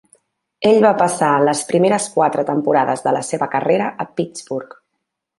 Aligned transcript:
Ell 0.67 0.77
va 0.83 0.91
passar 1.01 1.27
les 1.49 1.59
primeres 1.71 2.07
quatre 2.15 2.45
temporades 2.47 3.05
de 3.09 3.13
la 3.19 3.21
seva 3.27 3.49
carrera 3.57 3.91
a 4.05 4.07
Pittsburgh. 4.21 4.73